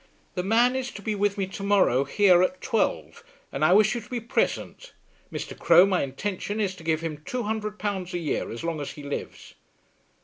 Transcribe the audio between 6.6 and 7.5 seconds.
to give him two